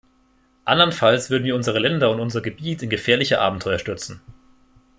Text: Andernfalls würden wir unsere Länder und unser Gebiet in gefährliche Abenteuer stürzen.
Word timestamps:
Andernfalls 0.65 1.29
würden 1.29 1.43
wir 1.43 1.53
unsere 1.55 1.77
Länder 1.77 2.09
und 2.09 2.19
unser 2.19 2.41
Gebiet 2.41 2.81
in 2.81 2.89
gefährliche 2.89 3.39
Abenteuer 3.39 3.77
stürzen. 3.77 4.19